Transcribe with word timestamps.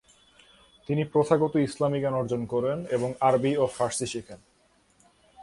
তিনি 0.87 1.03
প্রথাগত 1.03 1.53
ইসলামি 1.67 1.99
জ্ঞান 1.99 2.13
অর্জন 2.13 2.41
করেন 2.45 2.77
এবং 2.95 3.09
আরবি 3.19 3.51
ও 3.57 3.65
ফারসি 3.75 4.05
শেখেন। 4.05 4.39